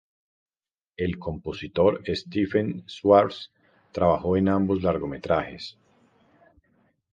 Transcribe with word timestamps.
El 0.97 1.19
compositor 1.19 2.01
Stephen 2.07 2.87
Schwartz 2.89 3.51
trabajó 3.91 4.35
en 4.35 4.49
ambos 4.49 4.81
largometrajes. 4.81 5.77